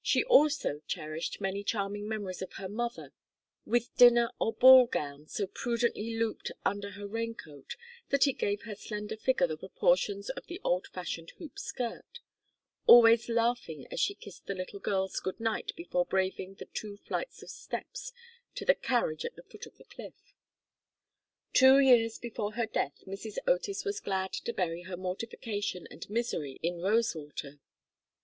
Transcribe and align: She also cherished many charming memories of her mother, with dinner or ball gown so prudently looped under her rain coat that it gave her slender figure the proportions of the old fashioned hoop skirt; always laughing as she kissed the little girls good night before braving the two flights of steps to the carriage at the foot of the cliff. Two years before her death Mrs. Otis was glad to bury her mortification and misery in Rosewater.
She 0.00 0.22
also 0.22 0.82
cherished 0.86 1.40
many 1.40 1.64
charming 1.64 2.06
memories 2.08 2.40
of 2.40 2.52
her 2.52 2.68
mother, 2.68 3.12
with 3.66 3.92
dinner 3.96 4.30
or 4.38 4.52
ball 4.52 4.86
gown 4.86 5.26
so 5.26 5.48
prudently 5.48 6.14
looped 6.14 6.52
under 6.64 6.90
her 6.92 7.08
rain 7.08 7.34
coat 7.34 7.74
that 8.10 8.28
it 8.28 8.34
gave 8.34 8.62
her 8.62 8.76
slender 8.76 9.16
figure 9.16 9.48
the 9.48 9.56
proportions 9.56 10.28
of 10.30 10.46
the 10.46 10.60
old 10.62 10.86
fashioned 10.86 11.32
hoop 11.38 11.58
skirt; 11.58 12.20
always 12.86 13.28
laughing 13.28 13.88
as 13.90 13.98
she 13.98 14.14
kissed 14.14 14.46
the 14.46 14.54
little 14.54 14.78
girls 14.78 15.18
good 15.18 15.40
night 15.40 15.72
before 15.74 16.06
braving 16.06 16.54
the 16.54 16.66
two 16.66 16.96
flights 16.96 17.42
of 17.42 17.50
steps 17.50 18.12
to 18.54 18.64
the 18.64 18.76
carriage 18.76 19.24
at 19.24 19.34
the 19.34 19.42
foot 19.42 19.66
of 19.66 19.76
the 19.76 19.84
cliff. 19.86 20.36
Two 21.52 21.80
years 21.80 22.20
before 22.20 22.52
her 22.52 22.66
death 22.66 23.02
Mrs. 23.08 23.38
Otis 23.44 23.84
was 23.84 23.98
glad 23.98 24.32
to 24.34 24.52
bury 24.52 24.82
her 24.82 24.96
mortification 24.96 25.88
and 25.90 26.08
misery 26.08 26.60
in 26.62 26.80
Rosewater. 26.80 27.58